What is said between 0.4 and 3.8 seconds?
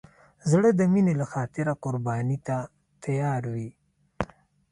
زړه د مینې له خاطره قرباني ته تیار وي.